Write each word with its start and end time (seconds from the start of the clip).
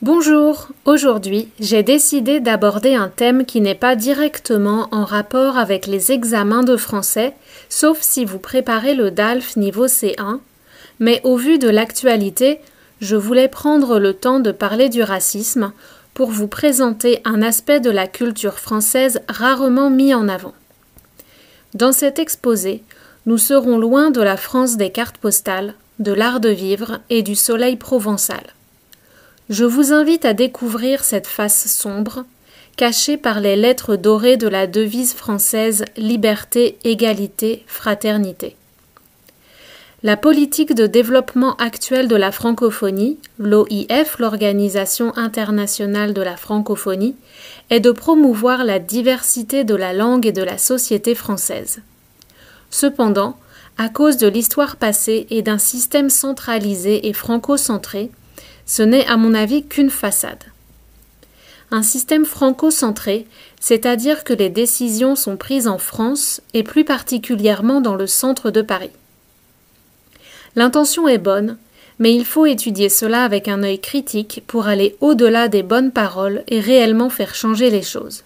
Bonjour, 0.00 0.68
aujourd'hui 0.84 1.48
j'ai 1.58 1.82
décidé 1.82 2.38
d'aborder 2.38 2.94
un 2.94 3.08
thème 3.08 3.44
qui 3.44 3.60
n'est 3.60 3.74
pas 3.74 3.96
directement 3.96 4.86
en 4.92 5.04
rapport 5.04 5.58
avec 5.58 5.88
les 5.88 6.12
examens 6.12 6.62
de 6.62 6.76
français, 6.76 7.34
sauf 7.68 7.98
si 8.00 8.24
vous 8.24 8.38
préparez 8.38 8.94
le 8.94 9.10
DALF 9.10 9.56
niveau 9.56 9.88
C1, 9.88 10.38
mais 11.00 11.20
au 11.24 11.36
vu 11.36 11.58
de 11.58 11.68
l'actualité, 11.68 12.60
je 13.00 13.16
voulais 13.16 13.48
prendre 13.48 13.98
le 13.98 14.14
temps 14.14 14.38
de 14.38 14.52
parler 14.52 14.88
du 14.88 15.02
racisme 15.02 15.72
pour 16.14 16.30
vous 16.30 16.46
présenter 16.46 17.20
un 17.24 17.42
aspect 17.42 17.80
de 17.80 17.90
la 17.90 18.06
culture 18.06 18.60
française 18.60 19.20
rarement 19.28 19.90
mis 19.90 20.14
en 20.14 20.28
avant. 20.28 20.54
Dans 21.74 21.92
cet 21.92 22.20
exposé, 22.20 22.84
nous 23.26 23.38
serons 23.38 23.78
loin 23.78 24.12
de 24.12 24.22
la 24.22 24.36
France 24.36 24.76
des 24.76 24.90
cartes 24.90 25.18
postales, 25.18 25.74
de 25.98 26.12
l'art 26.12 26.38
de 26.38 26.50
vivre 26.50 27.00
et 27.10 27.22
du 27.22 27.34
soleil 27.34 27.74
provençal. 27.74 28.44
Je 29.48 29.64
vous 29.64 29.94
invite 29.94 30.26
à 30.26 30.34
découvrir 30.34 31.04
cette 31.04 31.26
face 31.26 31.68
sombre, 31.68 32.26
cachée 32.76 33.16
par 33.16 33.40
les 33.40 33.56
lettres 33.56 33.96
dorées 33.96 34.36
de 34.36 34.46
la 34.46 34.66
devise 34.66 35.14
française 35.14 35.86
Liberté, 35.96 36.76
égalité, 36.84 37.64
fraternité. 37.66 38.56
La 40.02 40.18
politique 40.18 40.74
de 40.74 40.86
développement 40.86 41.56
actuelle 41.56 42.08
de 42.08 42.14
la 42.14 42.30
francophonie, 42.30 43.18
l'OIF, 43.38 44.18
l'Organisation 44.18 45.16
internationale 45.16 46.12
de 46.12 46.22
la 46.22 46.36
francophonie, 46.36 47.16
est 47.70 47.80
de 47.80 47.90
promouvoir 47.90 48.64
la 48.64 48.78
diversité 48.78 49.64
de 49.64 49.74
la 49.74 49.94
langue 49.94 50.26
et 50.26 50.32
de 50.32 50.42
la 50.42 50.58
société 50.58 51.14
française. 51.14 51.80
Cependant, 52.70 53.38
à 53.78 53.88
cause 53.88 54.18
de 54.18 54.28
l'histoire 54.28 54.76
passée 54.76 55.26
et 55.30 55.40
d'un 55.40 55.58
système 55.58 56.10
centralisé 56.10 57.08
et 57.08 57.14
franco-centré, 57.14 58.10
ce 58.68 58.82
n'est 58.82 59.06
à 59.06 59.16
mon 59.16 59.34
avis 59.34 59.66
qu'une 59.66 59.90
façade. 59.90 60.44
Un 61.70 61.82
système 61.82 62.24
franco-centré, 62.24 63.26
c'est-à-dire 63.60 64.24
que 64.24 64.34
les 64.34 64.50
décisions 64.50 65.16
sont 65.16 65.36
prises 65.36 65.66
en 65.66 65.78
France 65.78 66.40
et 66.54 66.62
plus 66.62 66.84
particulièrement 66.84 67.80
dans 67.80 67.96
le 67.96 68.06
centre 68.06 68.50
de 68.50 68.62
Paris. 68.62 68.90
L'intention 70.54 71.08
est 71.08 71.18
bonne, 71.18 71.56
mais 71.98 72.14
il 72.14 72.24
faut 72.24 72.46
étudier 72.46 72.90
cela 72.90 73.24
avec 73.24 73.48
un 73.48 73.62
œil 73.62 73.80
critique 73.80 74.42
pour 74.46 74.66
aller 74.66 74.96
au-delà 75.00 75.48
des 75.48 75.62
bonnes 75.62 75.90
paroles 75.90 76.44
et 76.46 76.60
réellement 76.60 77.10
faire 77.10 77.34
changer 77.34 77.70
les 77.70 77.82
choses. 77.82 78.22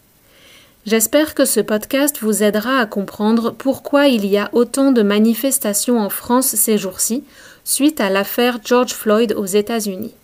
J'espère 0.86 1.36
que 1.36 1.44
ce 1.44 1.60
podcast 1.60 2.18
vous 2.20 2.42
aidera 2.42 2.78
à 2.78 2.86
comprendre 2.86 3.52
pourquoi 3.56 4.08
il 4.08 4.26
y 4.26 4.38
a 4.38 4.50
autant 4.52 4.90
de 4.90 5.02
manifestations 5.02 6.00
en 6.00 6.10
France 6.10 6.56
ces 6.56 6.78
jours-ci 6.78 7.22
suite 7.62 8.00
à 8.00 8.10
l'affaire 8.10 8.58
George 8.64 8.92
Floyd 8.92 9.34
aux 9.36 9.46
États-Unis. 9.46 10.14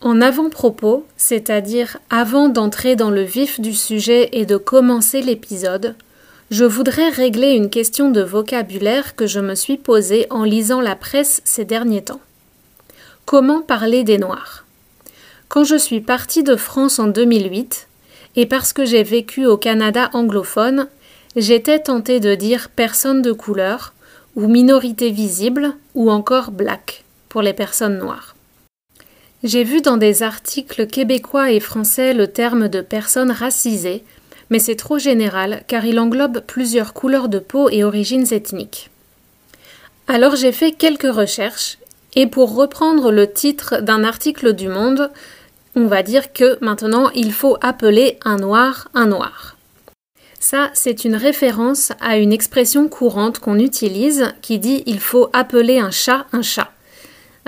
En 0.00 0.20
avant-propos, 0.20 1.04
c'est-à-dire 1.16 1.98
avant 2.08 2.48
d'entrer 2.48 2.94
dans 2.94 3.10
le 3.10 3.22
vif 3.22 3.60
du 3.60 3.74
sujet 3.74 4.28
et 4.32 4.46
de 4.46 4.56
commencer 4.56 5.22
l'épisode, 5.22 5.96
je 6.52 6.64
voudrais 6.64 7.08
régler 7.08 7.50
une 7.50 7.68
question 7.68 8.10
de 8.10 8.22
vocabulaire 8.22 9.16
que 9.16 9.26
je 9.26 9.40
me 9.40 9.56
suis 9.56 9.76
posée 9.76 10.28
en 10.30 10.44
lisant 10.44 10.80
la 10.80 10.94
presse 10.94 11.42
ces 11.44 11.64
derniers 11.64 12.04
temps. 12.04 12.20
Comment 13.26 13.60
parler 13.60 14.04
des 14.04 14.18
Noirs? 14.18 14.64
Quand 15.48 15.64
je 15.64 15.76
suis 15.76 16.00
partie 16.00 16.44
de 16.44 16.54
France 16.54 17.00
en 17.00 17.08
2008, 17.08 17.88
et 18.36 18.46
parce 18.46 18.72
que 18.72 18.84
j'ai 18.84 19.02
vécu 19.02 19.46
au 19.46 19.56
Canada 19.56 20.10
anglophone, 20.12 20.86
j'étais 21.34 21.80
tentée 21.80 22.20
de 22.20 22.36
dire 22.36 22.68
personne 22.68 23.20
de 23.20 23.32
couleur, 23.32 23.94
ou 24.36 24.46
minorité 24.46 25.10
visible, 25.10 25.74
ou 25.94 26.08
encore 26.08 26.52
black 26.52 27.04
pour 27.28 27.42
les 27.42 27.52
personnes 27.52 27.98
noires. 27.98 28.36
J'ai 29.44 29.62
vu 29.62 29.80
dans 29.80 29.96
des 29.96 30.24
articles 30.24 30.88
québécois 30.88 31.52
et 31.52 31.60
français 31.60 32.12
le 32.12 32.26
terme 32.26 32.68
de 32.68 32.80
personnes 32.80 33.30
racisées, 33.30 34.02
mais 34.50 34.58
c'est 34.58 34.74
trop 34.74 34.98
général 34.98 35.62
car 35.68 35.84
il 35.84 36.00
englobe 36.00 36.40
plusieurs 36.40 36.92
couleurs 36.92 37.28
de 37.28 37.38
peau 37.38 37.68
et 37.70 37.84
origines 37.84 38.26
ethniques. 38.32 38.90
Alors 40.08 40.34
j'ai 40.34 40.50
fait 40.50 40.72
quelques 40.72 41.12
recherches 41.12 41.78
et 42.16 42.26
pour 42.26 42.56
reprendre 42.56 43.12
le 43.12 43.32
titre 43.32 43.80
d'un 43.80 44.02
article 44.02 44.54
du 44.54 44.66
Monde, 44.68 45.08
on 45.76 45.86
va 45.86 46.02
dire 46.02 46.32
que 46.32 46.58
maintenant 46.60 47.10
il 47.10 47.32
faut 47.32 47.58
appeler 47.60 48.18
un 48.24 48.38
noir 48.38 48.88
un 48.94 49.06
noir. 49.06 49.56
Ça, 50.40 50.70
c'est 50.72 51.04
une 51.04 51.16
référence 51.16 51.92
à 52.00 52.16
une 52.16 52.32
expression 52.32 52.88
courante 52.88 53.38
qu'on 53.38 53.58
utilise 53.58 54.32
qui 54.42 54.58
dit 54.58 54.82
il 54.86 54.98
faut 54.98 55.30
appeler 55.32 55.78
un 55.78 55.92
chat 55.92 56.26
un 56.32 56.42
chat. 56.42 56.72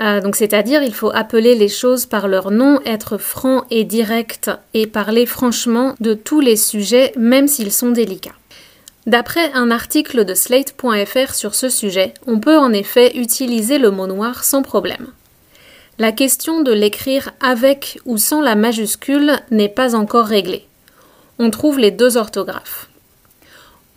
Euh, 0.01 0.19
donc 0.19 0.35
c'est-à-dire 0.35 0.81
il 0.81 0.93
faut 0.93 1.11
appeler 1.13 1.53
les 1.53 1.67
choses 1.67 2.05
par 2.05 2.27
leur 2.27 2.49
nom, 2.49 2.79
être 2.85 3.17
franc 3.17 3.65
et 3.69 3.83
direct 3.83 4.49
et 4.73 4.87
parler 4.87 5.25
franchement 5.25 5.95
de 5.99 6.13
tous 6.15 6.39
les 6.39 6.55
sujets 6.55 7.13
même 7.17 7.47
s'ils 7.47 7.71
sont 7.71 7.91
délicats. 7.91 8.31
D'après 9.05 9.51
un 9.53 9.71
article 9.71 10.25
de 10.25 10.33
slate.fr 10.33 11.33
sur 11.33 11.55
ce 11.55 11.69
sujet, 11.69 12.13
on 12.27 12.39
peut 12.39 12.57
en 12.57 12.71
effet 12.71 13.17
utiliser 13.17 13.77
le 13.77 13.91
mot 13.91 14.07
noir 14.07 14.43
sans 14.43 14.61
problème. 14.63 15.07
La 15.99 16.11
question 16.11 16.61
de 16.61 16.71
l'écrire 16.71 17.31
avec 17.39 17.99
ou 18.05 18.17
sans 18.17 18.41
la 18.41 18.55
majuscule 18.55 19.33
n'est 19.51 19.69
pas 19.69 19.95
encore 19.95 20.25
réglée. 20.25 20.65
On 21.37 21.51
trouve 21.51 21.79
les 21.79 21.91
deux 21.91 22.17
orthographes. 22.17 22.89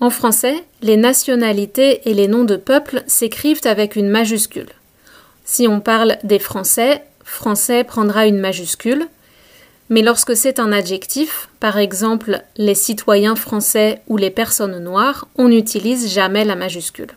En 0.00 0.10
français, 0.10 0.64
les 0.82 0.96
nationalités 0.96 2.08
et 2.08 2.14
les 2.14 2.28
noms 2.28 2.44
de 2.44 2.56
peuples 2.56 3.02
s'écrivent 3.06 3.60
avec 3.64 3.96
une 3.96 4.08
majuscule. 4.08 4.68
Si 5.44 5.68
on 5.68 5.80
parle 5.80 6.16
des 6.24 6.38
Français, 6.38 7.04
Français 7.22 7.84
prendra 7.84 8.26
une 8.26 8.38
majuscule, 8.38 9.06
mais 9.90 10.00
lorsque 10.00 10.34
c'est 10.34 10.58
un 10.58 10.72
adjectif, 10.72 11.50
par 11.60 11.76
exemple 11.76 12.42
les 12.56 12.74
citoyens 12.74 13.36
français 13.36 14.00
ou 14.08 14.16
les 14.16 14.30
personnes 14.30 14.78
noires, 14.78 15.28
on 15.36 15.48
n'utilise 15.48 16.12
jamais 16.12 16.44
la 16.44 16.56
majuscule. 16.56 17.10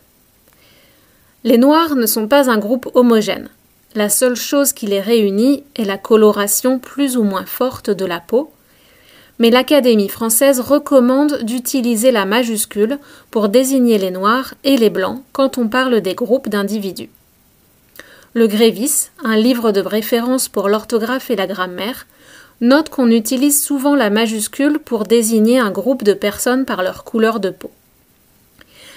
Les 1.44 1.56
Noirs 1.56 1.94
ne 1.94 2.04
sont 2.04 2.28
pas 2.28 2.50
un 2.50 2.58
groupe 2.58 2.90
homogène. 2.94 3.48
La 3.94 4.10
seule 4.10 4.36
chose 4.36 4.74
qui 4.74 4.86
les 4.86 5.00
réunit 5.00 5.64
est 5.76 5.84
la 5.84 5.96
coloration 5.96 6.78
plus 6.78 7.16
ou 7.16 7.22
moins 7.22 7.46
forte 7.46 7.88
de 7.88 8.04
la 8.04 8.20
peau, 8.20 8.52
mais 9.38 9.50
l'Académie 9.50 10.08
française 10.08 10.60
recommande 10.60 11.42
d'utiliser 11.44 12.10
la 12.10 12.26
majuscule 12.26 12.98
pour 13.30 13.48
désigner 13.48 13.96
les 13.96 14.10
Noirs 14.10 14.52
et 14.64 14.76
les 14.76 14.90
Blancs 14.90 15.22
quand 15.32 15.56
on 15.56 15.68
parle 15.68 16.02
des 16.02 16.14
groupes 16.14 16.48
d'individus. 16.48 17.08
Le 18.34 18.46
Grévis, 18.46 19.08
un 19.24 19.36
livre 19.36 19.72
de 19.72 19.80
référence 19.80 20.48
pour 20.48 20.68
l'orthographe 20.68 21.30
et 21.30 21.36
la 21.36 21.46
grammaire, 21.46 22.06
note 22.60 22.90
qu'on 22.90 23.10
utilise 23.10 23.62
souvent 23.62 23.94
la 23.94 24.10
majuscule 24.10 24.78
pour 24.80 25.04
désigner 25.04 25.58
un 25.58 25.70
groupe 25.70 26.02
de 26.02 26.12
personnes 26.12 26.64
par 26.64 26.82
leur 26.82 27.04
couleur 27.04 27.40
de 27.40 27.50
peau. 27.50 27.70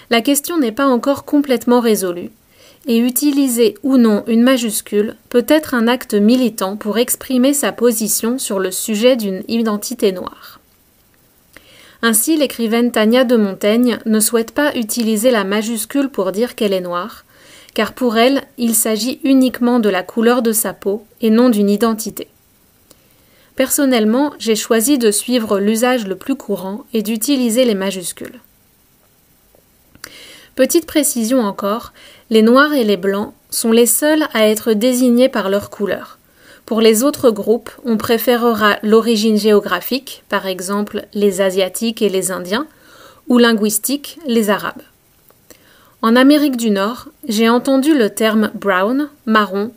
La 0.09 0.21
question 0.21 0.59
n'est 0.59 0.73
pas 0.73 0.87
encore 0.87 1.23
complètement 1.23 1.79
résolue, 1.79 2.31
et 2.87 2.97
utiliser 2.97 3.77
ou 3.83 3.97
non 3.97 4.23
une 4.27 4.43
majuscule 4.43 5.15
peut 5.29 5.45
être 5.47 5.75
un 5.75 5.87
acte 5.87 6.15
militant 6.15 6.75
pour 6.75 6.97
exprimer 6.97 7.53
sa 7.53 7.71
position 7.71 8.37
sur 8.37 8.59
le 8.59 8.71
sujet 8.71 9.15
d'une 9.15 9.43
identité 9.47 10.11
noire. 10.11 10.59
Ainsi, 12.01 12.35
l'écrivaine 12.35 12.91
Tania 12.91 13.23
de 13.23 13.37
Montaigne 13.37 13.99
ne 14.05 14.19
souhaite 14.19 14.51
pas 14.51 14.75
utiliser 14.75 15.29
la 15.29 15.43
majuscule 15.43 16.09
pour 16.09 16.31
dire 16.31 16.55
qu'elle 16.55 16.73
est 16.73 16.81
noire, 16.81 17.23
car 17.73 17.93
pour 17.93 18.17
elle, 18.17 18.43
il 18.57 18.75
s'agit 18.75 19.19
uniquement 19.23 19.79
de 19.79 19.89
la 19.89 20.03
couleur 20.03 20.41
de 20.41 20.51
sa 20.51 20.73
peau 20.73 21.05
et 21.21 21.29
non 21.29 21.49
d'une 21.49 21.69
identité. 21.69 22.27
Personnellement, 23.55 24.33
j'ai 24.39 24.55
choisi 24.55 24.97
de 24.97 25.11
suivre 25.11 25.59
l'usage 25.59 26.07
le 26.07 26.15
plus 26.15 26.35
courant 26.35 26.85
et 26.93 27.01
d'utiliser 27.01 27.65
les 27.65 27.75
majuscules. 27.75 28.39
Petite 30.55 30.85
précision 30.85 31.41
encore, 31.41 31.93
les 32.29 32.41
noirs 32.41 32.73
et 32.73 32.83
les 32.83 32.97
blancs 32.97 33.33
sont 33.49 33.71
les 33.71 33.85
seuls 33.85 34.25
à 34.33 34.47
être 34.47 34.73
désignés 34.73 35.29
par 35.29 35.49
leur 35.49 35.69
couleur. 35.69 36.17
Pour 36.65 36.81
les 36.81 37.03
autres 37.03 37.31
groupes, 37.31 37.71
on 37.83 37.97
préférera 37.97 38.77
l'origine 38.83 39.37
géographique, 39.37 40.23
par 40.29 40.47
exemple 40.47 41.05
les 41.13 41.41
Asiatiques 41.41 42.01
et 42.01 42.09
les 42.09 42.31
Indiens, 42.31 42.67
ou 43.27 43.37
linguistique, 43.37 44.19
les 44.27 44.49
Arabes. 44.49 44.81
En 46.03 46.15
Amérique 46.15 46.57
du 46.57 46.71
Nord, 46.71 47.09
j'ai 47.27 47.47
entendu 47.47 47.95
le 47.95 48.09
terme 48.09 48.49
brown, 48.55 49.09
marron, 49.27 49.71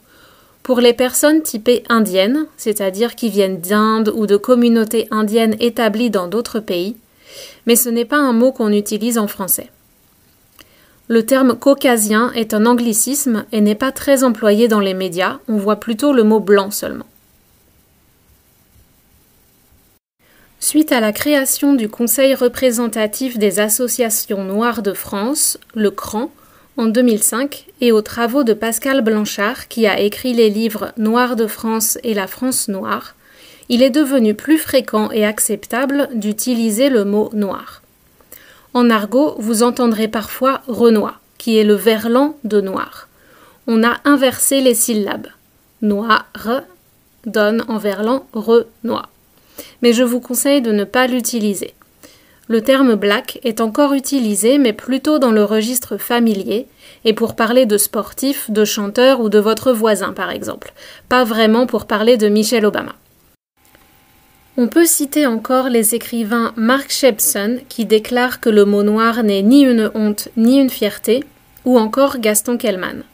pour 0.62 0.80
les 0.80 0.94
personnes 0.94 1.42
typées 1.42 1.84
indiennes, 1.90 2.46
c'est-à-dire 2.56 3.14
qui 3.14 3.28
viennent 3.28 3.60
d'Inde 3.60 4.10
ou 4.14 4.26
de 4.26 4.38
communautés 4.38 5.06
indiennes 5.10 5.54
établies 5.60 6.08
dans 6.08 6.26
d'autres 6.26 6.60
pays, 6.60 6.96
mais 7.66 7.76
ce 7.76 7.90
n'est 7.90 8.06
pas 8.06 8.16
un 8.16 8.32
mot 8.32 8.52
qu'on 8.52 8.72
utilise 8.72 9.18
en 9.18 9.26
français. 9.26 9.70
Le 11.08 11.26
terme 11.26 11.58
caucasien 11.58 12.32
est 12.32 12.54
un 12.54 12.64
anglicisme 12.64 13.44
et 13.52 13.60
n'est 13.60 13.74
pas 13.74 13.92
très 13.92 14.24
employé 14.24 14.66
dans 14.66 14.80
les 14.80 14.94
médias, 14.94 15.40
on 15.46 15.58
voit 15.58 15.76
plutôt 15.76 16.14
le 16.14 16.22
mot 16.22 16.40
blanc 16.40 16.70
seulement. 16.70 17.04
Suite 20.66 20.92
à 20.92 21.00
la 21.00 21.12
création 21.12 21.74
du 21.74 21.90
Conseil 21.90 22.34
représentatif 22.34 23.36
des 23.36 23.60
associations 23.60 24.44
noires 24.44 24.80
de 24.80 24.94
France, 24.94 25.58
le 25.74 25.90
CRAN, 25.90 26.32
en 26.78 26.86
2005, 26.86 27.66
et 27.82 27.92
aux 27.92 28.00
travaux 28.00 28.44
de 28.44 28.54
Pascal 28.54 29.02
Blanchard, 29.02 29.68
qui 29.68 29.86
a 29.86 30.00
écrit 30.00 30.32
les 30.32 30.48
livres 30.48 30.92
Noir 30.96 31.36
de 31.36 31.46
France 31.46 31.98
et 32.02 32.14
La 32.14 32.26
France 32.26 32.68
noire, 32.68 33.14
il 33.68 33.82
est 33.82 33.90
devenu 33.90 34.32
plus 34.32 34.56
fréquent 34.56 35.10
et 35.10 35.26
acceptable 35.26 36.08
d'utiliser 36.14 36.88
le 36.88 37.04
mot 37.04 37.28
noir. 37.34 37.82
En 38.72 38.88
argot, 38.88 39.34
vous 39.36 39.62
entendrez 39.62 40.08
parfois 40.08 40.62
Renoir, 40.66 41.20
qui 41.36 41.58
est 41.58 41.64
le 41.64 41.74
verlan 41.74 42.38
de 42.44 42.62
noir. 42.62 43.08
On 43.66 43.84
a 43.84 43.98
inversé 44.06 44.62
les 44.62 44.74
syllabes. 44.74 45.28
Noir 45.82 46.24
donne 47.26 47.66
en 47.68 47.76
verlan 47.76 48.26
re-noir. 48.32 49.10
Mais 49.82 49.92
je 49.92 50.02
vous 50.02 50.20
conseille 50.20 50.62
de 50.62 50.72
ne 50.72 50.84
pas 50.84 51.06
l'utiliser. 51.06 51.74
Le 52.46 52.60
terme 52.60 52.94
black 52.94 53.40
est 53.42 53.62
encore 53.62 53.94
utilisé, 53.94 54.58
mais 54.58 54.74
plutôt 54.74 55.18
dans 55.18 55.30
le 55.30 55.44
registre 55.44 55.96
familier, 55.96 56.66
et 57.06 57.14
pour 57.14 57.36
parler 57.36 57.64
de 57.64 57.78
sportifs, 57.78 58.50
de 58.50 58.66
chanteurs 58.66 59.20
ou 59.20 59.30
de 59.30 59.38
votre 59.38 59.72
voisin, 59.72 60.12
par 60.12 60.30
exemple, 60.30 60.74
pas 61.08 61.24
vraiment 61.24 61.66
pour 61.66 61.86
parler 61.86 62.18
de 62.18 62.28
Michelle 62.28 62.66
Obama. 62.66 62.94
On 64.56 64.68
peut 64.68 64.84
citer 64.84 65.26
encore 65.26 65.68
les 65.68 65.94
écrivains 65.94 66.52
Mark 66.56 66.90
Shepson 66.90 67.60
qui 67.68 67.86
déclare 67.86 68.40
que 68.40 68.50
le 68.50 68.64
mot 68.64 68.82
noir 68.82 69.22
n'est 69.22 69.42
ni 69.42 69.62
une 69.62 69.90
honte 69.94 70.28
ni 70.36 70.58
une 70.58 70.70
fierté, 70.70 71.24
ou 71.64 71.78
encore 71.78 72.18
Gaston 72.18 72.58
Kellman. 72.58 73.04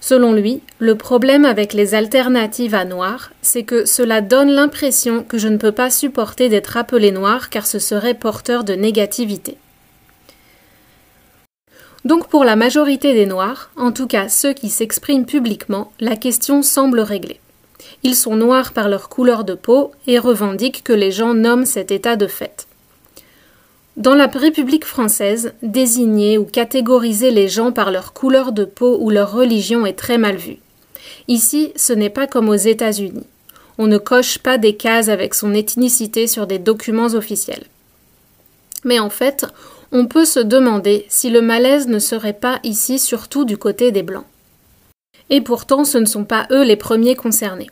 Selon 0.00 0.32
lui, 0.32 0.62
le 0.78 0.94
problème 0.94 1.44
avec 1.44 1.72
les 1.72 1.94
alternatives 1.94 2.74
à 2.74 2.84
noir, 2.84 3.32
c'est 3.42 3.64
que 3.64 3.84
cela 3.84 4.20
donne 4.20 4.50
l'impression 4.50 5.24
que 5.24 5.38
je 5.38 5.48
ne 5.48 5.56
peux 5.56 5.72
pas 5.72 5.90
supporter 5.90 6.48
d'être 6.48 6.76
appelé 6.76 7.10
noir 7.10 7.50
car 7.50 7.66
ce 7.66 7.78
serait 7.78 8.14
porteur 8.14 8.62
de 8.62 8.74
négativité. 8.74 9.56
Donc 12.04 12.28
pour 12.28 12.44
la 12.44 12.54
majorité 12.54 13.12
des 13.12 13.26
noirs, 13.26 13.70
en 13.76 13.90
tout 13.90 14.06
cas 14.06 14.28
ceux 14.28 14.52
qui 14.52 14.68
s'expriment 14.68 15.26
publiquement, 15.26 15.92
la 15.98 16.14
question 16.14 16.62
semble 16.62 17.00
réglée. 17.00 17.40
Ils 18.04 18.14
sont 18.14 18.36
noirs 18.36 18.72
par 18.72 18.88
leur 18.88 19.08
couleur 19.08 19.42
de 19.42 19.54
peau 19.54 19.90
et 20.06 20.18
revendiquent 20.18 20.84
que 20.84 20.92
les 20.92 21.10
gens 21.10 21.34
nomment 21.34 21.66
cet 21.66 21.90
état 21.90 22.14
de 22.14 22.28
fait. 22.28 22.67
Dans 23.98 24.14
la 24.14 24.28
République 24.28 24.84
française, 24.84 25.54
désigner 25.60 26.38
ou 26.38 26.44
catégoriser 26.44 27.32
les 27.32 27.48
gens 27.48 27.72
par 27.72 27.90
leur 27.90 28.12
couleur 28.12 28.52
de 28.52 28.64
peau 28.64 28.96
ou 29.00 29.10
leur 29.10 29.32
religion 29.32 29.84
est 29.86 29.98
très 29.98 30.18
mal 30.18 30.36
vu. 30.36 30.58
Ici, 31.26 31.72
ce 31.74 31.92
n'est 31.92 32.08
pas 32.08 32.28
comme 32.28 32.48
aux 32.48 32.54
États-Unis. 32.54 33.26
On 33.76 33.88
ne 33.88 33.98
coche 33.98 34.38
pas 34.38 34.56
des 34.56 34.76
cases 34.76 35.08
avec 35.08 35.34
son 35.34 35.52
ethnicité 35.52 36.28
sur 36.28 36.46
des 36.46 36.60
documents 36.60 37.12
officiels. 37.14 37.64
Mais 38.84 39.00
en 39.00 39.10
fait, 39.10 39.46
on 39.90 40.06
peut 40.06 40.24
se 40.24 40.38
demander 40.38 41.04
si 41.08 41.28
le 41.28 41.42
malaise 41.42 41.88
ne 41.88 41.98
serait 41.98 42.34
pas 42.34 42.60
ici 42.62 43.00
surtout 43.00 43.44
du 43.44 43.58
côté 43.58 43.90
des 43.90 44.04
Blancs. 44.04 44.26
Et 45.28 45.40
pourtant, 45.40 45.82
ce 45.82 45.98
ne 45.98 46.06
sont 46.06 46.24
pas 46.24 46.46
eux 46.52 46.62
les 46.62 46.76
premiers 46.76 47.16
concernés. 47.16 47.68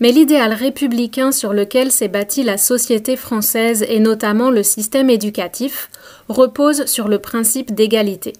Mais 0.00 0.12
l'idéal 0.12 0.52
républicain 0.52 1.32
sur 1.32 1.52
lequel 1.52 1.92
s'est 1.92 2.08
bâtie 2.08 2.42
la 2.42 2.58
société 2.58 3.16
française 3.16 3.84
et 3.88 4.00
notamment 4.00 4.50
le 4.50 4.62
système 4.62 5.10
éducatif 5.10 5.88
repose 6.28 6.86
sur 6.86 7.08
le 7.08 7.18
principe 7.18 7.74
d'égalité. 7.74 8.32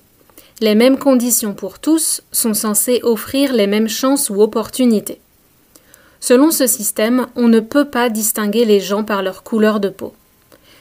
Les 0.60 0.74
mêmes 0.74 0.98
conditions 0.98 1.54
pour 1.54 1.78
tous 1.78 2.22
sont 2.32 2.54
censées 2.54 3.00
offrir 3.02 3.52
les 3.52 3.66
mêmes 3.66 3.88
chances 3.88 4.30
ou 4.30 4.40
opportunités. 4.40 5.20
Selon 6.20 6.50
ce 6.50 6.66
système, 6.66 7.26
on 7.36 7.48
ne 7.48 7.60
peut 7.60 7.84
pas 7.84 8.08
distinguer 8.08 8.64
les 8.64 8.80
gens 8.80 9.04
par 9.04 9.22
leur 9.22 9.42
couleur 9.42 9.78
de 9.78 9.90
peau. 9.90 10.14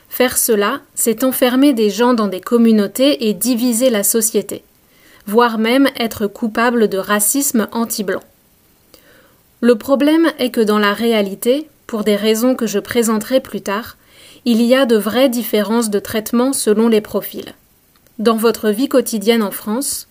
Faire 0.09 0.37
cela, 0.37 0.81
c'est 0.95 1.23
enfermer 1.23 1.73
des 1.73 1.89
gens 1.89 2.13
dans 2.13 2.27
des 2.27 2.39
communautés 2.39 3.27
et 3.27 3.33
diviser 3.33 3.89
la 3.89 4.03
société, 4.03 4.63
voire 5.25 5.57
même 5.57 5.89
être 5.97 6.27
coupable 6.27 6.87
de 6.87 6.99
racisme 6.99 7.67
anti-blanc. 7.71 8.21
Le 9.63 9.77
problème 9.77 10.30
est 10.39 10.50
que 10.50 10.60
dans 10.60 10.77
la 10.77 10.92
réalité, 10.92 11.69
pour 11.88 12.04
des 12.04 12.18
raisons 12.18 12.54
que 12.54 12.68
je 12.68 12.80
présenterai 12.80 13.39
plus 13.39 13.62
tard, 13.62 13.95
il 14.44 14.62
y 14.62 14.75
a 14.75 14.86
de 14.86 14.98
vraies 14.98 15.30
différences 15.30 15.89
de 15.89 16.00
traitement 16.00 16.51
selon 16.51 16.89
les 16.89 17.00
profils. 17.00 17.54
Dans 18.19 18.36
votre 18.36 18.71
vie 18.71 18.89
quotidienne 18.89 19.42
en 19.42 19.51
France, 19.51 20.10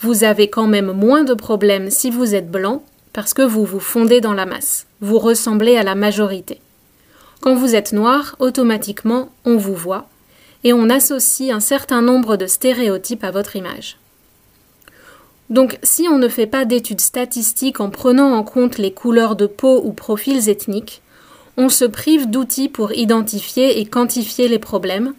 vous 0.00 0.24
avez 0.24 0.48
quand 0.48 0.66
même 0.66 0.90
moins 0.90 1.22
de 1.22 1.34
problèmes 1.34 1.90
si 1.90 2.10
vous 2.10 2.34
êtes 2.34 2.50
blanc 2.50 2.82
parce 3.12 3.34
que 3.34 3.42
vous 3.42 3.66
vous 3.66 3.78
fondez 3.78 4.22
dans 4.22 4.32
la 4.32 4.46
masse, 4.46 4.86
vous 5.02 5.18
ressemblez 5.18 5.76
à 5.76 5.82
la 5.82 5.94
majorité. 5.94 6.62
Quand 7.42 7.54
vous 7.54 7.74
êtes 7.74 7.92
noir, 7.92 8.36
automatiquement, 8.38 9.28
on 9.44 9.58
vous 9.58 9.74
voit 9.74 10.06
et 10.64 10.72
on 10.72 10.88
associe 10.88 11.54
un 11.54 11.60
certain 11.60 12.00
nombre 12.00 12.38
de 12.38 12.46
stéréotypes 12.46 13.24
à 13.24 13.32
votre 13.32 13.54
image. 13.54 13.98
Donc 15.50 15.78
si 15.82 16.06
on 16.08 16.18
ne 16.18 16.28
fait 16.28 16.46
pas 16.46 16.64
d'études 16.64 17.00
statistiques 17.00 17.80
en 17.80 17.90
prenant 17.90 18.32
en 18.32 18.42
compte 18.42 18.78
les 18.78 18.92
couleurs 18.92 19.36
de 19.36 19.46
peau 19.46 19.82
ou 19.84 19.92
profils 19.92 20.48
ethniques, 20.48 21.02
on 21.56 21.68
se 21.68 21.84
prive 21.84 22.30
d'outils 22.30 22.68
pour 22.68 22.92
identifier 22.92 23.78
et 23.78 23.86
quantifier 23.86 24.48
les 24.48 24.58
problèmes, 24.58 25.14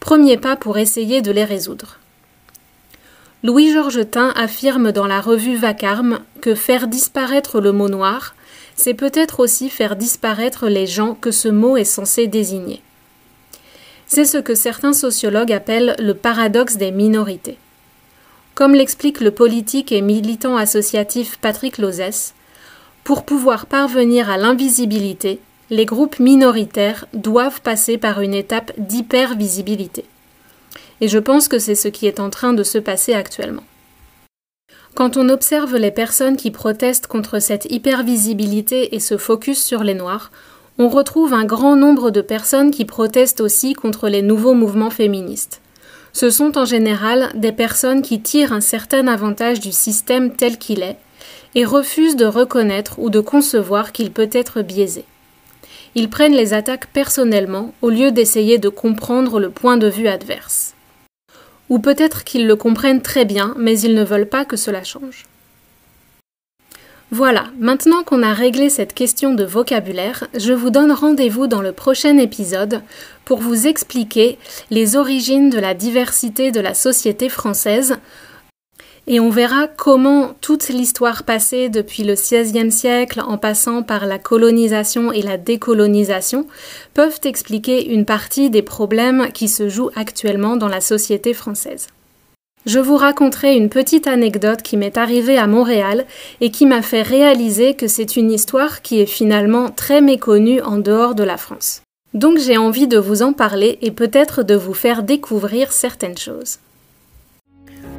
premier 0.00 0.36
pas 0.36 0.56
pour 0.56 0.78
essayer 0.78 1.22
de 1.22 1.30
les 1.30 1.44
résoudre. 1.44 1.98
Louis 3.42 3.72
Georgetin 3.72 4.32
affirme 4.36 4.92
dans 4.92 5.06
la 5.06 5.20
revue 5.20 5.56
Vacarme 5.56 6.20
que 6.40 6.54
faire 6.54 6.88
disparaître 6.88 7.60
le 7.60 7.72
mot 7.72 7.90
noir, 7.90 8.34
c'est 8.74 8.94
peut-être 8.94 9.40
aussi 9.40 9.68
faire 9.68 9.96
disparaître 9.96 10.68
les 10.68 10.86
gens 10.86 11.14
que 11.14 11.30
ce 11.30 11.48
mot 11.48 11.76
est 11.76 11.84
censé 11.84 12.26
désigner. 12.26 12.80
C'est 14.06 14.24
ce 14.24 14.38
que 14.38 14.54
certains 14.54 14.92
sociologues 14.92 15.52
appellent 15.52 15.94
le 15.98 16.14
paradoxe 16.14 16.76
des 16.76 16.90
minorités. 16.90 17.58
Comme 18.54 18.74
l'explique 18.74 19.20
le 19.20 19.32
politique 19.32 19.90
et 19.90 20.00
militant 20.00 20.56
associatif 20.56 21.38
Patrick 21.40 21.78
Lozès, 21.78 22.34
pour 23.02 23.24
pouvoir 23.24 23.66
parvenir 23.66 24.30
à 24.30 24.36
l'invisibilité, 24.36 25.40
les 25.70 25.86
groupes 25.86 26.20
minoritaires 26.20 27.06
doivent 27.14 27.60
passer 27.62 27.98
par 27.98 28.20
une 28.20 28.34
étape 28.34 28.72
d'hypervisibilité. 28.78 30.04
Et 31.00 31.08
je 31.08 31.18
pense 31.18 31.48
que 31.48 31.58
c'est 31.58 31.74
ce 31.74 31.88
qui 31.88 32.06
est 32.06 32.20
en 32.20 32.30
train 32.30 32.52
de 32.52 32.62
se 32.62 32.78
passer 32.78 33.12
actuellement. 33.12 33.64
Quand 34.94 35.16
on 35.16 35.28
observe 35.30 35.76
les 35.76 35.90
personnes 35.90 36.36
qui 36.36 36.52
protestent 36.52 37.08
contre 37.08 37.40
cette 37.40 37.66
hypervisibilité 37.72 38.94
et 38.94 39.00
se 39.00 39.18
focus 39.18 39.60
sur 39.60 39.82
les 39.82 39.94
Noirs, 39.94 40.30
on 40.78 40.88
retrouve 40.88 41.34
un 41.34 41.44
grand 41.44 41.74
nombre 41.74 42.12
de 42.12 42.20
personnes 42.20 42.70
qui 42.70 42.84
protestent 42.84 43.40
aussi 43.40 43.72
contre 43.72 44.08
les 44.08 44.22
nouveaux 44.22 44.54
mouvements 44.54 44.90
féministes 44.90 45.60
ce 46.14 46.30
sont 46.30 46.56
en 46.56 46.64
général 46.64 47.32
des 47.34 47.52
personnes 47.52 48.00
qui 48.00 48.20
tirent 48.20 48.52
un 48.52 48.60
certain 48.60 49.08
avantage 49.08 49.58
du 49.58 49.72
système 49.72 50.34
tel 50.34 50.58
qu'il 50.58 50.82
est 50.82 50.96
et 51.56 51.64
refusent 51.64 52.16
de 52.16 52.24
reconnaître 52.24 52.98
ou 52.98 53.10
de 53.10 53.18
concevoir 53.20 53.90
qu'il 53.90 54.12
peut 54.12 54.30
être 54.32 54.62
biaisé. 54.62 55.04
Ils 55.96 56.08
prennent 56.08 56.34
les 56.34 56.54
attaques 56.54 56.86
personnellement 56.86 57.74
au 57.82 57.90
lieu 57.90 58.12
d'essayer 58.12 58.58
de 58.58 58.68
comprendre 58.68 59.40
le 59.40 59.50
point 59.50 59.76
de 59.76 59.88
vue 59.88 60.08
adverse. 60.08 60.74
Ou 61.68 61.80
peut-être 61.80 62.22
qu'ils 62.22 62.46
le 62.46 62.56
comprennent 62.56 63.02
très 63.02 63.24
bien, 63.24 63.54
mais 63.58 63.78
ils 63.80 63.94
ne 63.94 64.04
veulent 64.04 64.28
pas 64.28 64.44
que 64.44 64.56
cela 64.56 64.84
change. 64.84 65.24
Voilà, 67.16 67.44
maintenant 67.60 68.02
qu'on 68.02 68.24
a 68.24 68.32
réglé 68.32 68.68
cette 68.68 68.92
question 68.92 69.34
de 69.34 69.44
vocabulaire, 69.44 70.26
je 70.36 70.52
vous 70.52 70.70
donne 70.70 70.90
rendez-vous 70.90 71.46
dans 71.46 71.62
le 71.62 71.70
prochain 71.70 72.18
épisode 72.18 72.82
pour 73.24 73.38
vous 73.38 73.68
expliquer 73.68 74.36
les 74.70 74.96
origines 74.96 75.48
de 75.48 75.60
la 75.60 75.74
diversité 75.74 76.50
de 76.50 76.58
la 76.58 76.74
société 76.74 77.28
française 77.28 77.98
et 79.06 79.20
on 79.20 79.30
verra 79.30 79.68
comment 79.68 80.34
toute 80.40 80.68
l'histoire 80.70 81.22
passée 81.22 81.68
depuis 81.68 82.02
le 82.02 82.14
XVIe 82.14 82.72
siècle 82.72 83.22
en 83.24 83.38
passant 83.38 83.84
par 83.84 84.06
la 84.06 84.18
colonisation 84.18 85.12
et 85.12 85.22
la 85.22 85.36
décolonisation 85.36 86.48
peuvent 86.94 87.20
expliquer 87.22 87.92
une 87.92 88.06
partie 88.06 88.50
des 88.50 88.62
problèmes 88.62 89.28
qui 89.32 89.46
se 89.46 89.68
jouent 89.68 89.90
actuellement 89.94 90.56
dans 90.56 90.66
la 90.66 90.80
société 90.80 91.32
française. 91.32 91.86
Je 92.66 92.78
vous 92.78 92.96
raconterai 92.96 93.56
une 93.56 93.68
petite 93.68 94.06
anecdote 94.06 94.62
qui 94.62 94.78
m'est 94.78 94.96
arrivée 94.96 95.36
à 95.36 95.46
Montréal 95.46 96.06
et 96.40 96.50
qui 96.50 96.64
m'a 96.64 96.80
fait 96.80 97.02
réaliser 97.02 97.74
que 97.74 97.88
c'est 97.88 98.16
une 98.16 98.32
histoire 98.32 98.80
qui 98.80 99.00
est 99.00 99.06
finalement 99.06 99.68
très 99.70 100.00
méconnue 100.00 100.62
en 100.62 100.78
dehors 100.78 101.14
de 101.14 101.24
la 101.24 101.36
France. 101.36 101.82
Donc 102.14 102.38
j'ai 102.38 102.56
envie 102.56 102.86
de 102.86 102.96
vous 102.96 103.22
en 103.22 103.34
parler 103.34 103.78
et 103.82 103.90
peut-être 103.90 104.42
de 104.42 104.54
vous 104.54 104.72
faire 104.72 105.02
découvrir 105.02 105.72
certaines 105.72 106.16
choses. 106.16 106.58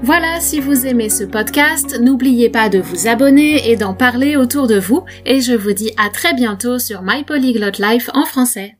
Voilà, 0.01 0.39
si 0.39 0.59
vous 0.59 0.87
aimez 0.87 1.09
ce 1.09 1.23
podcast, 1.23 1.99
n'oubliez 2.01 2.49
pas 2.49 2.69
de 2.69 2.79
vous 2.79 3.07
abonner 3.07 3.69
et 3.69 3.75
d'en 3.75 3.93
parler 3.93 4.35
autour 4.35 4.67
de 4.67 4.79
vous 4.79 5.03
et 5.25 5.41
je 5.41 5.53
vous 5.53 5.73
dis 5.73 5.91
à 5.97 6.09
très 6.09 6.33
bientôt 6.33 6.79
sur 6.79 7.01
My 7.03 7.23
Polyglot 7.23 7.79
Life 7.79 8.09
en 8.13 8.25
français. 8.25 8.75